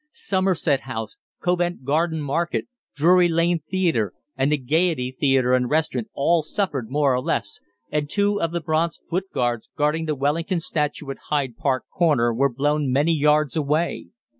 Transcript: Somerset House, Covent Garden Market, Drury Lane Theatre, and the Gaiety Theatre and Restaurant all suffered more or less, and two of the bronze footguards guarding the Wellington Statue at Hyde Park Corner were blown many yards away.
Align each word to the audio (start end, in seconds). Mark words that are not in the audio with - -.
Somerset 0.09 0.79
House, 0.79 1.17
Covent 1.41 1.83
Garden 1.85 2.21
Market, 2.23 2.67
Drury 2.95 3.29
Lane 3.29 3.61
Theatre, 3.69 4.13
and 4.35 4.51
the 4.51 4.57
Gaiety 4.57 5.11
Theatre 5.11 5.53
and 5.53 5.69
Restaurant 5.69 6.07
all 6.15 6.41
suffered 6.41 6.89
more 6.89 7.13
or 7.13 7.21
less, 7.21 7.59
and 7.91 8.09
two 8.09 8.41
of 8.41 8.51
the 8.51 8.61
bronze 8.61 8.99
footguards 9.07 9.69
guarding 9.77 10.05
the 10.05 10.15
Wellington 10.15 10.59
Statue 10.59 11.11
at 11.11 11.19
Hyde 11.29 11.55
Park 11.55 11.85
Corner 11.95 12.33
were 12.33 12.49
blown 12.51 12.91
many 12.91 13.13
yards 13.13 13.55
away. 13.55 14.07